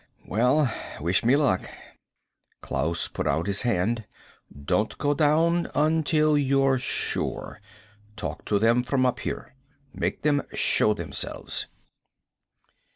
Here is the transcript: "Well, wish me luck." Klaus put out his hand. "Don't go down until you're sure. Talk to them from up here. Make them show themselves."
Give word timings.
"Well, 0.25 0.73
wish 0.99 1.23
me 1.23 1.35
luck." 1.35 1.69
Klaus 2.63 3.07
put 3.07 3.27
out 3.27 3.45
his 3.45 3.61
hand. 3.61 4.05
"Don't 4.65 4.97
go 4.97 5.13
down 5.13 5.69
until 5.75 6.35
you're 6.39 6.79
sure. 6.79 7.61
Talk 8.17 8.43
to 8.45 8.57
them 8.57 8.81
from 8.83 9.05
up 9.05 9.19
here. 9.19 9.53
Make 9.93 10.23
them 10.23 10.41
show 10.55 10.95
themselves." 10.95 11.67